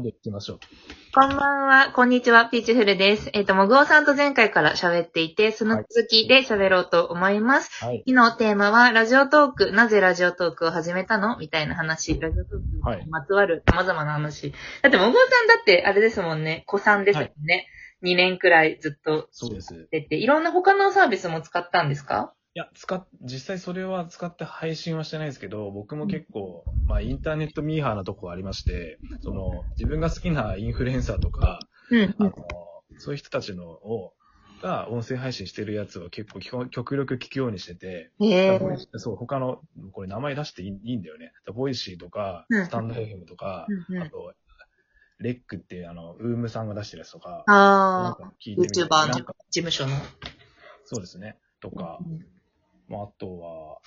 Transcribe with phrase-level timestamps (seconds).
[0.00, 0.58] でいきましょう。
[1.14, 3.28] こんばんは、こんにちは、ピーチフルです。
[3.34, 7.84] えっ、と、もぐおさんと前回から喋っていて、その続きで喋ろうと思います。
[7.84, 8.02] はい。
[8.08, 11.36] 昨日テーマは、ラジオトーク、なぜラジオトークを始めたの？
[11.36, 14.54] みたいな話、ラジオトークにまつわる様々な話。
[14.80, 17.66] だって、もぐおさんだって、あれですもんね、子さんですもんね。
[18.02, 19.88] 2年くらいずっとそうです。
[19.90, 22.32] て、いろんな他のサービスも使ったんですか？
[22.54, 31.60] や、使っ、実際それは使って配信はしてないですけど、僕も結構、まあインターネットミーハーなとこがありまして、その、自分が好きなインフルエンサーとか、
[31.90, 32.14] うん。
[32.18, 32.32] あの、
[32.98, 34.12] そういう人たちのを、
[34.60, 39.60] が音声配信してるやつは結構極力聞くようにしてて、へ Voicy そう、他の、
[39.92, 41.32] これ名前出していいいいんだよね。
[41.52, 44.02] Voicy とかうん、 stand.fm とか、うんうん。
[44.02, 44.34] あと、
[45.18, 45.56] REC.
[45.56, 49.96] っていうあの、 UUUM さんが出してるやつとか、あか聞いてみたり YouTuber の事務所の。
[50.84, 51.38] そうですね。
[51.60, 51.98] とか、
[52.92, 53.78] まあ、あとは、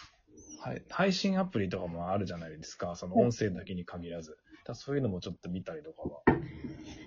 [0.59, 2.95] はい、配信アプリとかもあるじゃないですか。
[2.95, 4.37] その音声だけに限らず。
[4.65, 6.21] だそういうのもちょっと見たりとかは。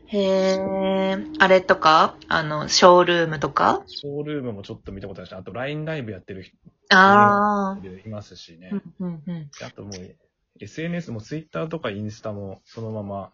[0.06, 1.34] へー。
[1.40, 2.16] あれとか？
[2.28, 3.82] あの、ショールームとか？
[3.86, 6.56] ショールームもちょっと見たことあるし、あと LINE ライブやってる人
[6.90, 8.70] あいますしね。
[8.72, 8.80] ー。
[9.00, 9.50] うんうんうん。
[9.58, 10.16] であともう、
[10.60, 13.32] SNS も Twitter とかインスタもそのまま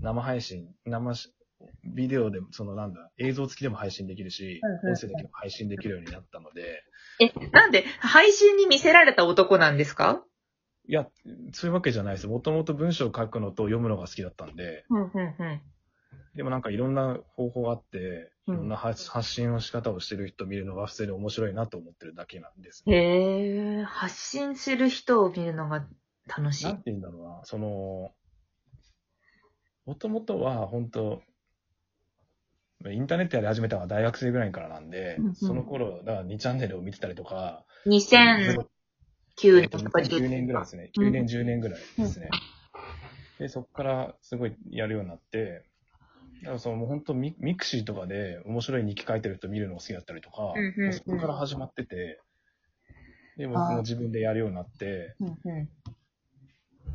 [0.00, 1.34] 生配信、生し、
[1.84, 6.82] ビデオでも、そのなんだ、映像付きでも配信できるし音声だけでも配信できるようになったので、
[7.20, 10.24] え、なんで、配信に見せられた男なんですか？
[10.86, 11.06] いや、
[11.52, 12.26] そういうわけじゃないです。
[12.26, 15.60] もともと文章を書くのと読むのが好きだったんで、うん、うん、うん。
[16.34, 22.82] でもなんかいろんな方法があって、いうんろんな発発信の仕方をしてる人を見るのが普通に面白いなと思ってるだけなんです。
[22.86, 23.84] へー。
[23.84, 25.86] 発信する人を見るのが
[26.26, 26.76] 楽しいなん。
[26.78, 28.12] て言うんだろうな、その、
[29.86, 31.22] もともとは本当
[32.92, 35.34] インターネットやり始めたのは大学生ぐらいからなんで、うんうん。
[35.34, 40.90] その頃、だから2チャンネルを見てたりとか、2009年とか9年ぐらいですね。
[40.98, 41.08] うん。
[41.08, 42.28] 9年、10年ぐらいですね。
[43.38, 45.64] で、そこからすごいやるようになって、
[46.42, 50.92] だからそのもう本当ミミクシーとかで面白い日記書いてる人見るのが好きだったりとか、うんうんうん。
[50.92, 52.20] そこから始まってて、
[53.36, 55.68] で、僕も自分でやるようになって、うんうん。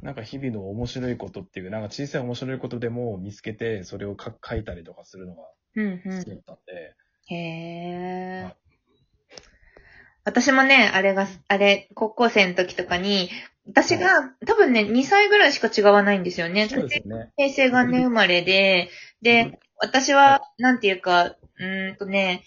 [0.01, 5.43] なんか日々の面白いことっていう、なんか小さい面白いことでも見つけて、それを書書いたりとかするのが
[5.79, 6.95] うん好きだうったんで、
[7.31, 7.33] ん。
[7.33, 8.55] へーはい。
[10.25, 13.29] 私もね、あれが、あれ、高校生の時とかに、
[13.67, 16.67] 私が、多分ね、2歳ぐらいしか違わないんですよね。
[16.67, 17.31] そうですね。
[17.37, 18.89] 平成元年生まれで、
[19.21, 22.43] で、私は、なんていうか、うーんとね、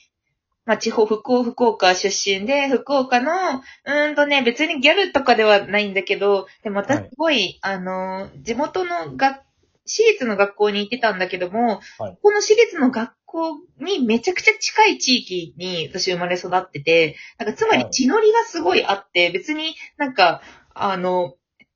[0.64, 9.40] まあ、地方、福岡、福岡出身で、福岡の、うーんとね、別にギャルとかではないんだけど、でも私はいすごい、あの、地元の学、
[9.86, 12.18] 私立の学校に行ってたんだけども、はい。
[12.22, 17.92] この私立の学校にめちゃくちゃ近い地域に私生まれ育ってて、なんかつまりはい。
[17.92, 20.42] 血のりがすごいあって、別になんか、
[20.74, 21.34] あの、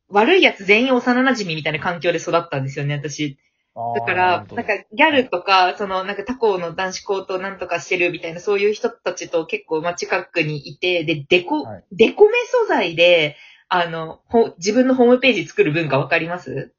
[0.09, 3.39] 悪いやつ全員幼馴染みたいな環境で育ったんですよね、私。
[3.95, 11.84] だから、なんかギャルとか、そのなんか他校の男子校となんとかしてるみたいな、そういう人たちと結構まあ近くにいて、で、デコ、はい。
[11.93, 13.37] デコメ素材で、
[13.69, 16.72] あの、ほ自分のホームページ作る文化わかります？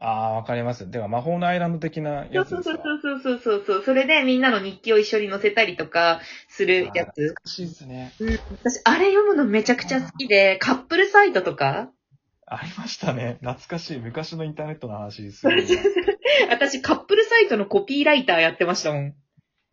[0.00, 0.90] ああ、わかります。
[0.90, 2.62] では、魔法のアイランド的なやつですか？
[2.62, 3.82] そうそうそうそうそうそう。
[3.84, 7.08] それでみんなの日記を一緒に載せたりとかするやつ。
[7.08, 8.12] 懐かしいですね。
[8.20, 11.90] うん、私、あれ読むのめちゃくちゃ好きで、カップルサイトとか？
[12.46, 13.38] ありましたね。
[13.40, 13.98] 懐かしい。
[13.98, 15.46] 昔のインターネットの話です。
[16.48, 19.14] 私、カップルサイトのコピーライターやってましたもん。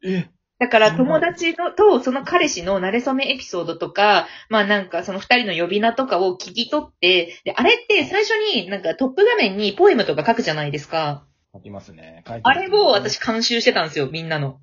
[0.03, 0.27] え
[0.57, 11.25] だから友達のと、その彼氏の慣れ初めエピソードとか、まあなんかその二人の呼び名とかを聞き取って、で、あれって最初になんかトップ画面にポエムとか書くじゃないですか。
[11.53, 12.23] 書きますね。
[12.27, 14.59] 書いてあますれを私、監修してたんですよ、みんなの。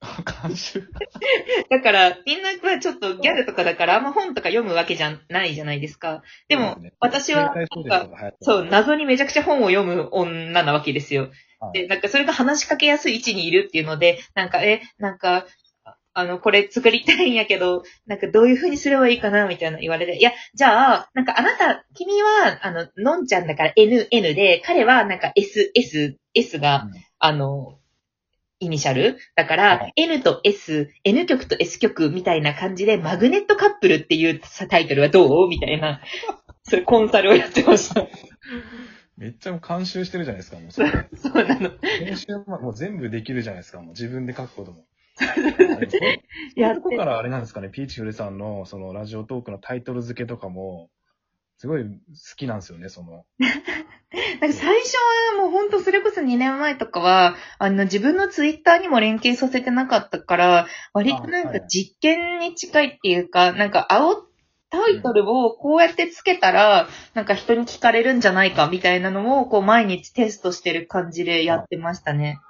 [0.42, 0.88] 監修。
[1.68, 6.22] だから、みんなはちょっとギャルとかだから、あんま本とか読むわけじゃないじゃないですか。
[6.48, 11.22] でも、私は携帯小説とかそう、謎にめちゃくちゃ本を読む女なわけですよ。
[11.22, 11.32] はい
[11.74, 15.44] で、なんかそれが話しかけやすい位置にいるっていうので、なんか、え、なんか、
[15.84, 26.92] ああの、これ作りたいんやけど、なんかどういう風にすればいいかなみたいな言われて、いや、じゃあ、なんかあなた、君は、あの、のんちゃんだから N、N で、彼はなんか S、S、S が、うん
[27.22, 27.79] あの、
[28.60, 29.18] イニシャル？
[29.34, 35.48] だから、はい N と S、N 曲と S 曲みたいな感じで、マグネットカップルっていうタイトルはどう？
[35.48, 36.00] みたいな、
[36.62, 38.06] そういうコンサルをやってました。
[39.16, 40.90] めっちゃ監修してるじゃないですか、もうそれ。
[41.14, 41.70] そうなの。
[41.80, 44.84] 編集はもう全部できるじゃないですか、もう自分で書くことも。
[45.20, 45.34] あ
[45.80, 45.98] れど
[46.56, 50.88] やどこからあれなんですかね、ピーチフルさんのそのラジオトークのタイトル付けとかも、
[51.60, 51.90] すごい好
[52.36, 53.26] きなんですよね、その。
[53.38, 54.94] なんか最初
[55.36, 64.30] はもうほんとそれこそ2年前とかは、あの自分のツイッターにも連携させてなかったから、割となんか実験に近いっていうか、なんか煽っ
[64.70, 72.40] タイトルをこうやってつけたら、なんか人に聞かれるんじゃないかみたいなのを、こう毎日テストしてる感じでやってましたね。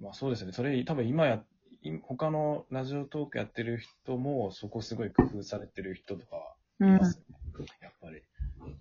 [0.00, 0.52] まあそうですね。
[0.52, 1.42] それ多分今や、
[1.82, 6.36] い他のラジオトークやってる人も、そこすごい工夫されてる人とか
[6.80, 7.66] いますよね。
[7.82, 8.22] やっぱり。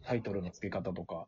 [0.04, 1.26] タイトルの付け方とか。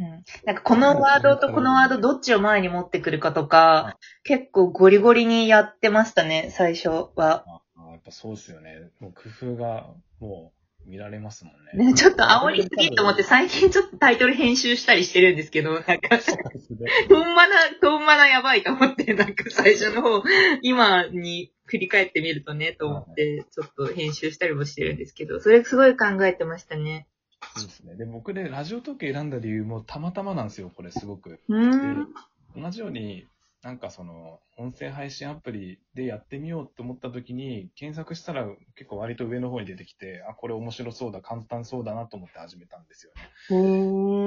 [0.00, 7.44] うんなんかこのワードとこのワードどっちを前に持ってくるかとか、結構ゴリゴリにやってましたね、最初は。
[7.46, 8.90] ああやっぱそうですよね。
[9.00, 10.52] もう工夫がも
[10.86, 11.86] う見られますもんね。
[11.92, 16.90] ね、ちょっと煽りすぎと思って最近ちょっとタイトル編集したりしてるんですけど、なんか、そうですね。
[17.08, 20.22] ほんまな、ほんまなやばいと思って、なんか最初の方、
[20.62, 27.06] 今に振り返ってみるとね、と思って、ちょっと編集したりもしてるんですけど、それすごい考えてましたね。
[27.54, 27.96] そうですね。
[27.96, 31.40] で、僕でラジオトーク選んだ理由もたまたまなんですよ、これすごく。
[31.48, 32.08] うーん。
[32.56, 33.26] 同じように、
[33.62, 38.46] なんかその、音声配信アプリでやってみようと思った時に、検索したら
[38.76, 43.22] 結構割と上の方に出てきて、あ、これ面白そうだ、簡単そうだなと思って始めたんですよね。
[43.50, 44.22] へー。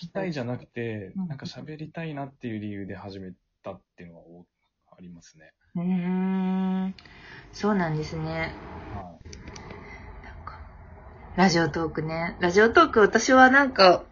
[0.00, 3.32] 聞きたいじゃなくてうん、なんか喋りたいなっていう理由で始め
[3.62, 4.46] たっていうのが多
[4.96, 5.52] ありますね。
[5.76, 6.94] うーん。
[7.52, 8.54] そうなんですね。
[8.94, 9.69] はなんか
[11.36, 12.36] ラジオトークね。
[12.40, 14.04] ラジオトーク私はなんか、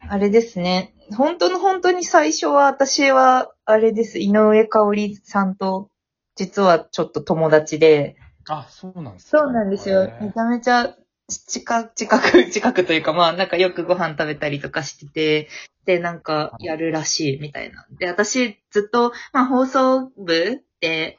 [0.00, 0.94] あれですね。
[1.16, 4.18] 本当の本当に最初は私は、あれです。
[4.18, 5.90] 井上香織さんと、
[6.36, 8.22] 実はちょっと友達で、い。
[8.50, 10.12] あ、そうなんですかそうなんですよ。
[10.20, 10.94] めちゃめちゃ
[11.28, 15.48] 近く、近く、 近くというか、まあ、なんかよくご飯食べたりとかしてて、
[15.86, 17.86] で、なんかやるらしいみたいな。
[17.98, 20.62] で、私ずっと、まあ、放送部で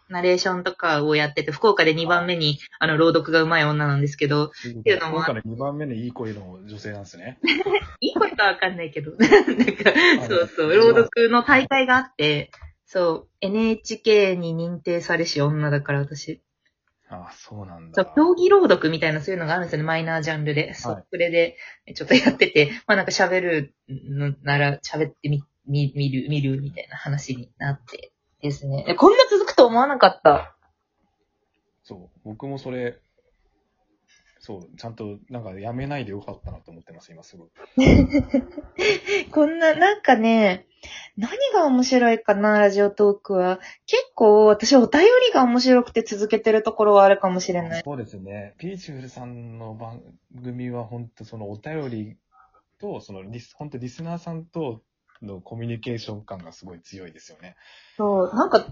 [0.09, 4.49] ナレーションとかをやってて、福岡で2番目に、あの、朗読が上手い女なんですけど、っ
[4.83, 7.39] ていうのも今から2番目のいい声の女性なんですね。
[7.99, 12.51] いいことはわかんないけど、 なんか、そうそう、朗読の大会があって、
[12.85, 16.41] そう、NHK に認定されし女だから私。
[17.09, 18.03] あ、そうなんだ。
[18.03, 20.73] そう、競技朗読みたいなそういうのがあるんですよね、マイナージャンルで。
[20.73, 21.57] そう、はいそれで、
[21.95, 28.85] ちょっとやってて、まあなんか喋るのなら喋ってみ、み、見る、見るみたいな話になってですね。
[28.87, 30.55] えこんな続くと思わなかった。
[31.83, 32.99] そう、僕もそれ、
[34.39, 37.49] そう、ちゃんと、なんかやめないでよかったなと思ってます、今すごい。
[39.31, 40.65] こんな、なんかね、
[41.17, 43.59] 何が面白いかな、ラジオトークは。
[43.85, 47.81] 結構、私お便りが面白くて続けてるところはあるかもしれない。
[47.83, 48.55] そうですね。
[48.57, 50.01] ピーチフルさんの番
[50.43, 52.17] 組は本当そのお便り
[52.79, 54.81] と、そのリス、本当リスナーさんと
[55.21, 57.55] のコミュニケーション感がすごい強いですよね。
[57.97, 58.65] そう、なんか、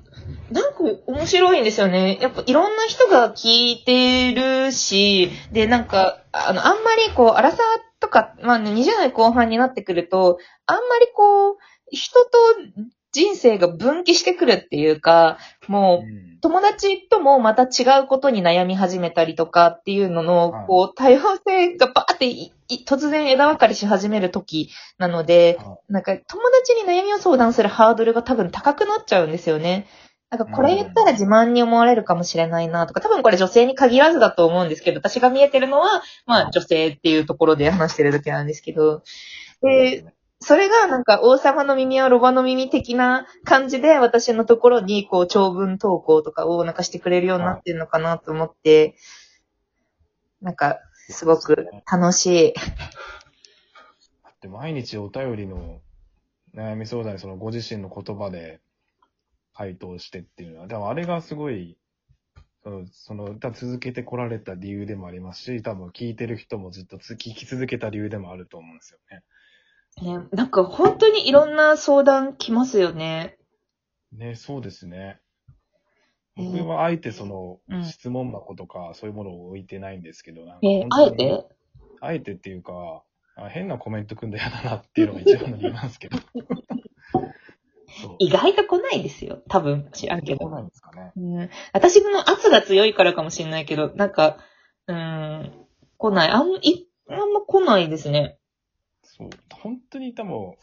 [0.51, 2.17] なんか面白いんですよね。
[2.21, 7.57] やっぱいろんな人が聞いてるし、で、なんか、あの、あんまりこう、荒さ
[7.99, 11.57] とか、まあね、20代後半になってくると、あんまりこう、
[11.91, 12.29] 人と
[13.17, 16.27] 人生が分岐してくるっていうか、もう、うん。
[16.39, 20.67] 友達ともまた違うことに悩み始めたりとかっていうのの、はい。
[20.67, 22.51] こう、多様性がバーって
[22.85, 24.69] 突然枝分かれし始める時
[24.99, 29.87] なので、はなんか友達に悩みを相談するハードルが多分高くなっちゃうんですよね。
[30.29, 39.01] なんかこれ言ったら自慢に思われるかもしれないなとか、多分これ女性に限らずだと思うんですけど、私が見えてるのは、まあ女性っていうところで話してるだけなんですけど、
[39.61, 40.05] で、
[40.39, 48.95] それがなんか王様の耳はロバの耳的な感じで私のところにこう長文投稿とかをなんかしてくれるようになってるのかなと思って、
[50.41, 50.79] なんか
[51.09, 52.53] すごく楽しい。
[52.53, 52.61] だ
[54.29, 55.81] って毎日お便りの
[56.55, 58.61] 悩み相談にそのご自身の言葉で
[59.53, 61.77] 回答してっていうのは、でもあれがすごい、
[62.63, 69.23] その、その、多分続けてこられた理由でもありますし、多分聞いてる人もずっとつ聞き続けた理由でもあると思うんですよね。
[70.01, 73.37] ね、なんか本当にいろんな相談来ますよね。
[74.11, 75.19] ね、そうですね。
[76.37, 81.45] えー僕はあえてそのうん質問箱とかそういうものを置いてないんですけど、なんかえー本当にあえて？
[81.99, 83.03] あえてっていうか、
[83.35, 86.17] あ変なコメント組んだら嫌だなっていうのが一番の理由なんですけど。
[88.01, 88.15] そう。
[88.19, 89.41] 意外と来ないですよ。
[89.49, 90.45] 多分、知らんけど。
[90.47, 91.11] 来ないんですかね。
[91.15, 94.37] うん、私の圧が強いからかもしれないけど、なんか、
[94.87, 95.65] うーん、
[95.97, 96.29] 来ない。
[96.29, 98.37] あん、い、あんま来ないですね。
[99.17, 99.29] そう。
[99.51, 100.55] 本当に多分、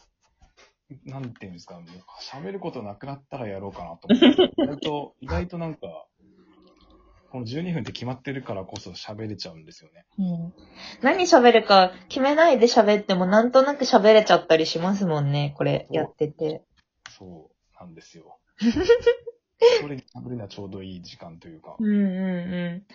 [1.05, 1.83] なんていうんですか、もう
[2.21, 4.53] 喋ることなくなったらやろうかなと思って。
[4.63, 6.05] 意外と、意外となんか、
[7.31, 10.05] この12分って決まってるからこそ喋れちゃうんですよね。
[10.17, 10.53] うん。
[11.01, 16.63] 何喋るか決めないで喋ってもなんとなく喋れちゃったりしますもんね、これやってて。
[17.09, 18.39] そうなんですよ。
[19.81, 21.75] それに喋るのはちょうどいい時間というか。
[21.79, 22.85] うんうんう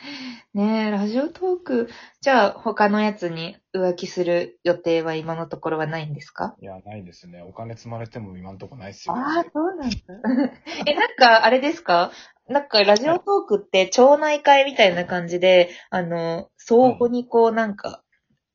[0.55, 0.61] ん。
[0.61, 1.88] ねえ、ラジオトーク、
[2.21, 6.55] じゃあ他のやつに浮気する予定は今のところはないんですか？
[6.61, 7.43] いや、ないですね。
[7.43, 9.14] お金積まれても今んとこないっすよ。
[9.14, 9.97] ああ、そうなんだ。
[10.87, 12.12] え、なんか、あれですか？
[12.49, 18.02] なんかラジオトークって町内会みたいな感じで、あの、相互にこうなんか、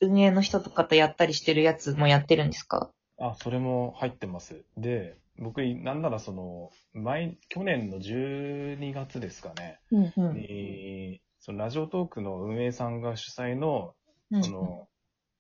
[0.02, 2.92] 運営の人とかとやったりしてるやつもやってるんですか？
[3.18, 4.66] あ、それも入ってます。
[4.78, 10.36] で、僕、なんならその、前、去年の12月ですかね、うんうん。
[10.36, 13.96] に、そのラジオトークの運営さんが主催の、
[14.32, 14.88] うんその、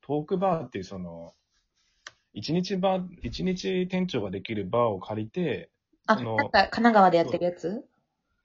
[0.01, 1.33] トークバーっていうその、
[2.33, 5.69] 一日バー、一日店長ができるバーを借りて、
[6.05, 7.85] あ、そのなんか神奈川でやってるやつ？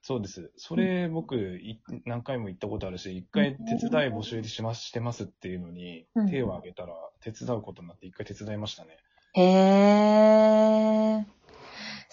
[0.02, 0.50] そうです。
[0.56, 8.96] それ僕、い何回も行ったことあるし、一回手伝い募集します、してますっていうのにうん、手を挙げたら手伝うことになって一回手伝いましたね。
[9.34, 10.19] へー。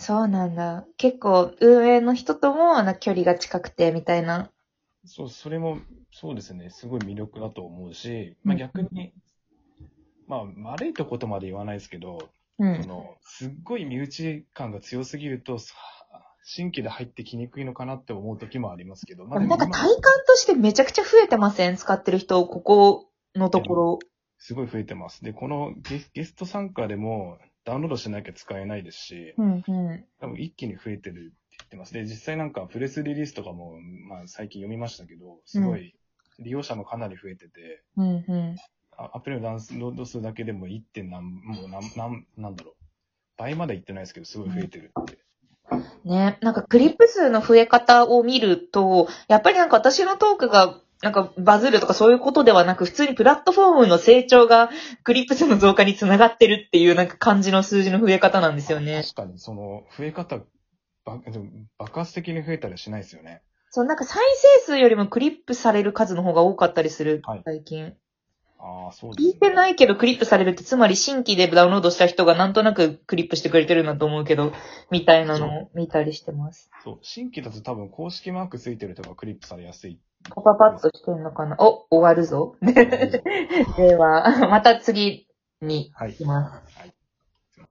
[0.07, 0.85] そうなんだ。
[0.95, 4.49] 結構、運営の人とも、な距離が近くて、みたいな。
[5.03, 5.79] そう、それも、
[6.13, 9.11] そうですね、すごい魅力だと思うし、まあうん逆に、
[10.25, 12.87] まあ悪いとことまで言わないですけど、うんそ。
[12.87, 15.75] の、すっごい身内感が強すぎると、さ
[16.45, 21.75] 新規で入ってきにくいのかなって思う時もありますけど、まあなんか今体感としてめちゃくちゃ増えてません？
[21.75, 23.99] 使ってる人、ここのところ。
[24.37, 25.21] すごい増えてます。
[25.21, 27.37] で、このゲスゲスト参加でも
[27.67, 30.05] ダウンロードしなきゃ使えないですし、うんうん。
[30.21, 31.93] 多分一気に増えてるって言ってます。
[31.93, 35.93] で、実際なんかプレスリリースとかも、まあ最近読みましたけど、すごい
[36.39, 38.55] 利用者もかなり増えてて、うんうん。
[38.97, 40.81] あアプリのダウンロード数だけでも 1.
[40.93, 42.73] 点何、もう何、何、なんだろう。
[43.35, 45.17] 倍までいってないですけど、すごい増えてるって。
[46.05, 54.69] ね、なんかクリップ数の増え方を見ると、やっぱりなんか私のトークがなんかバズるとかそういうことではなく、普通にプラットフォームの成長が
[55.03, 59.03] クリップ数の増加につながってるっていうなんか感じの数字の増え方なんですよね。
[59.03, 60.39] 確かに、その、増え方、
[61.05, 63.41] 爆発的に増えたりはしないですよね。
[63.69, 64.23] そう、なんか再
[64.59, 67.93] 生数よりもクリップされる数の方が多かったりする、はい最近。
[68.59, 69.33] ああ、そうです、ね。
[69.33, 74.51] 聞いてないけどクリップされるって、つまり新規でダウンロードした人がなんとなくクリップしてくれてるんだと思うけど、
[74.89, 76.71] みたいなのを見たりしてます。
[76.83, 79.99] そう、新規だと多分公式マークついてるとかクリップされやすい。
[80.35, 81.55] パパパッとしてんのかな？
[81.59, 82.55] お、終わるぞ。
[82.61, 85.27] では、また次
[85.61, 86.79] にはい行きます。
[86.79, 86.96] はい。